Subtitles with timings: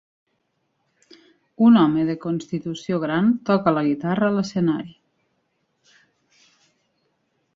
[1.65, 4.97] Un home de constitució gran toca la guitarra a l'escenari.